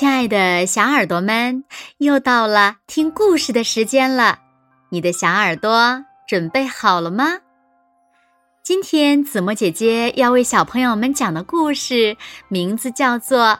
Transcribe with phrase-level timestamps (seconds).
[0.00, 1.62] 亲爱的小耳朵们，
[1.98, 4.38] 又到了听故事的时间了。
[4.88, 7.40] 你的小耳朵准备好了吗？
[8.62, 12.16] 今天子墨姐姐要为小朋友们讲的故事
[12.48, 13.58] 名字叫做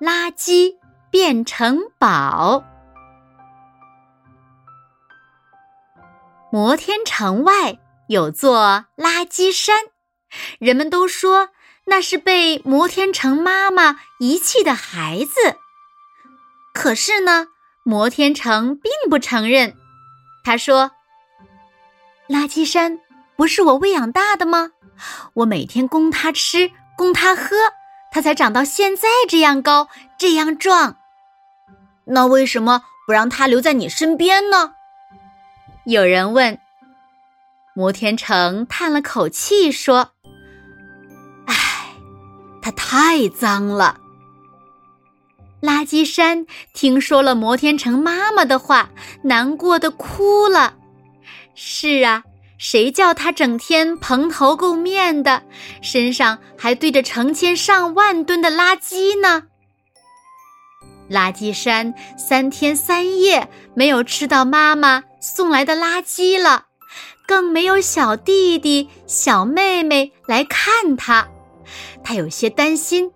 [0.00, 0.76] 垃圾
[1.10, 2.62] 变成宝》。
[6.52, 7.76] 摩天城外
[8.06, 9.86] 有座垃圾山，
[10.60, 11.48] 人们都说
[11.86, 15.56] 那是被摩天城妈妈遗弃的孩子。
[16.82, 17.46] 可是呢，
[17.84, 19.76] 摩天城并不承认。
[20.42, 20.90] 他说
[22.28, 22.98] ：“垃圾山
[23.36, 24.72] 不是我喂养大的吗？
[25.34, 27.54] 我每天供它吃，供它喝，
[28.10, 29.86] 它才长到现在这样高，
[30.18, 30.96] 这样壮。
[32.04, 34.72] 那为什么不让它留在你身边呢？”
[35.86, 36.58] 有人问。
[37.76, 40.10] 摩天城叹了口气说
[41.46, 41.94] ：“唉，
[42.60, 44.00] 它太脏了。”
[45.62, 48.90] 垃圾山听说了摩天城妈妈的话，
[49.22, 50.74] 难过的哭了。
[51.54, 52.24] 是啊，
[52.58, 55.44] 谁叫他整天蓬头垢面的，
[55.80, 59.44] 身上还堆着成千上万吨的垃圾呢？
[61.08, 66.66] 垃圾山三天三夜没有吃到妈妈送来的垃圾了，
[67.24, 71.28] 更没有小弟弟、小妹妹来看他，
[72.02, 73.12] 他有些担心。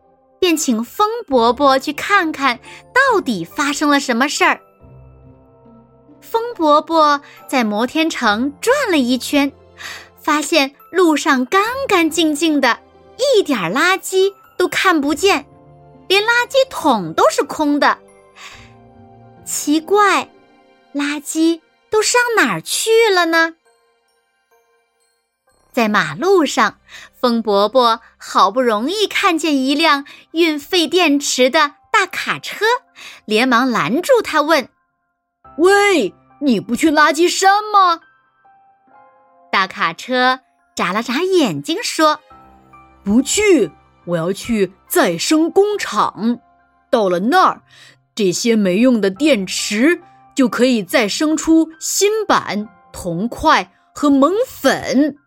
[0.47, 2.61] 便请风伯伯去看看
[2.95, 4.61] 到底发生了什么事儿。
[6.21, 9.51] 风伯伯在摩天城转了一圈，
[10.17, 12.79] 发现路上干干净净的，
[13.17, 15.45] 一点垃圾都看不见，
[16.07, 17.99] 连垃圾桶都是空的。
[19.45, 20.29] 奇怪，
[20.95, 23.57] 垃圾都上哪儿去了呢？
[25.77, 26.79] 在马路上，
[27.13, 32.65] 风伯伯好不容易看见一辆运废电池的大卡车，
[33.27, 34.71] 连忙拦住他问
[35.61, 38.01] ：“喂，你不去垃圾山吗？”
[39.53, 40.41] 大卡车
[40.75, 42.21] 眨了眨眼睛说
[43.05, 43.71] ：“不去，
[44.07, 46.39] 我要去再生工厂。
[46.91, 47.61] 到了那儿，
[48.15, 50.01] 这些没用的电池
[50.35, 55.19] 就可以再生出锌板、铜块和锰粉。”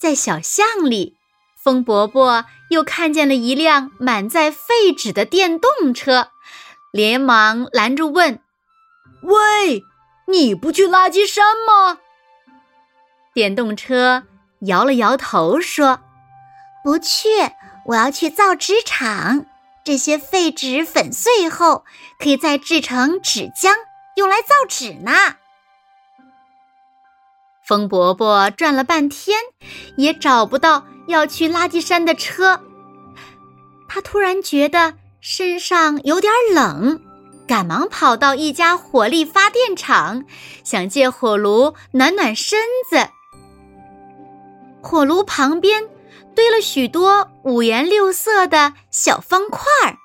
[0.00, 1.18] 在小巷里，
[1.62, 6.30] 风伯伯又看见了一辆满载废纸的电动车，
[6.90, 8.40] 连忙拦住问
[9.22, 9.82] ：“喂，
[10.26, 11.98] 你不去垃圾山吗？”
[13.34, 14.22] 电动车
[14.60, 16.00] 摇了摇头说
[16.82, 17.28] ：“不去，
[17.88, 19.44] 我要去造纸厂。
[19.84, 21.84] 这些废纸粉碎后，
[22.18, 23.74] 可以再制成纸浆，
[24.16, 25.12] 用来造纸呢。”
[27.70, 29.38] 风伯伯转了半天，
[29.96, 32.60] 也找不到要去垃圾山的车。
[33.86, 37.00] 他突然觉得身上有点冷，
[37.46, 40.24] 赶忙跑到一家火力发电厂，
[40.64, 42.58] 想借火炉暖暖身
[42.90, 43.06] 子。
[44.82, 45.84] 火炉旁边
[46.34, 49.96] 堆了许多五颜六色的小方块儿。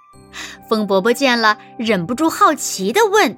[0.70, 3.36] 风伯伯见了，忍不住好奇的问：“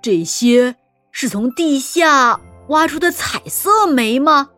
[0.00, 0.76] 这些
[1.10, 2.38] 是从地下？”
[2.72, 4.48] 挖出的彩色煤吗？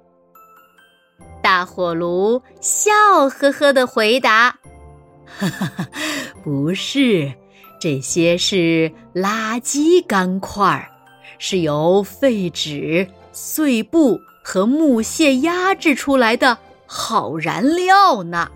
[1.42, 2.92] 大火炉笑
[3.28, 4.56] 呵呵的回答
[5.26, 5.88] ：“哈哈哈，
[6.44, 7.32] 不是，
[7.80, 10.88] 这些是垃圾干块儿，
[11.38, 18.48] 是由废纸、碎布和木屑压制出来的好燃料呢。”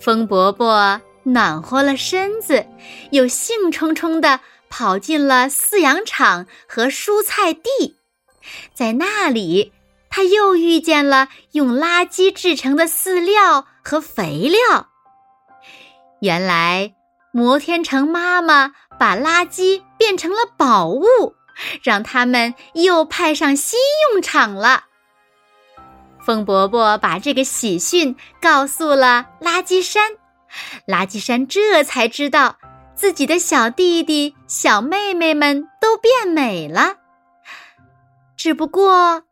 [0.00, 2.64] 风伯伯暖和了身子，
[3.10, 4.40] 又兴冲冲的。
[4.70, 7.96] 跑进了饲养场和蔬菜地，
[8.74, 9.72] 在那里，
[10.10, 14.88] 他又遇见了用垃圾制成的饲料和肥料。
[16.20, 16.94] 原来，
[17.32, 21.34] 摩天城妈妈把垃圾变成了宝物，
[21.82, 23.78] 让他们又派上新
[24.12, 24.84] 用场了。
[26.24, 30.12] 风伯伯把这个喜讯告诉了垃圾山，
[30.86, 32.58] 垃圾山这才知道。
[32.98, 36.96] 自己的小弟弟、小妹妹们都变美了，
[38.36, 39.22] 只不过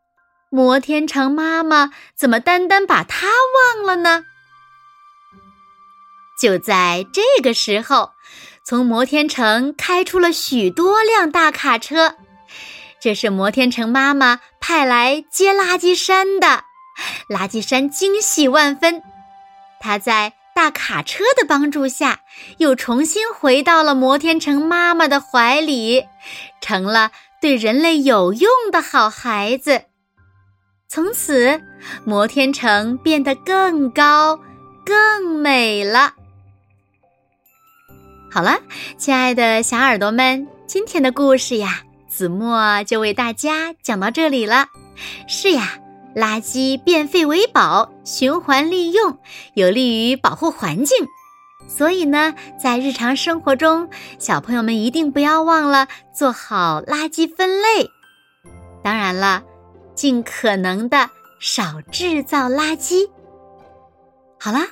[0.49, 4.23] 摩天城妈妈怎么单单把他忘了呢？
[6.41, 8.11] 就在这个时候，
[8.63, 12.15] 从摩天城开出了许多辆大卡车，
[13.01, 16.63] 这是摩天城妈妈派来接垃圾山的。
[17.29, 19.03] 垃圾山惊喜万分，
[19.81, 20.36] 他在。
[20.57, 22.21] 大卡车的帮助下，
[22.57, 26.03] 又重新回到了摩天城妈妈的怀里，
[26.61, 29.83] 成了对人类有用的好孩子。
[30.89, 31.61] 从此，
[32.03, 34.39] 摩天城变得更高、
[34.83, 36.15] 更美了。
[38.31, 38.59] 好了，
[38.97, 44.65] 亲爱的小耳朵们，今天的故事呀，子墨就为大家讲到这里了。
[45.27, 45.77] 是呀，
[46.17, 49.19] 垃圾变废为宝，循环利用，
[49.53, 50.97] 有利于保护环境。
[51.67, 53.87] 所以呢，在日常生活中，
[54.17, 57.87] 小朋友们一定不要忘了做好垃圾分类。
[58.83, 59.43] 当然了，
[59.93, 61.07] 尽可能的
[61.39, 63.07] 少制造垃圾。
[64.39, 64.65] 好啦，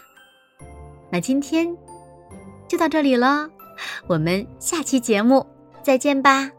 [1.12, 1.78] 那今天
[2.68, 3.48] 就到这里了，
[4.08, 5.46] 我们下期节目
[5.84, 6.50] 再见吧。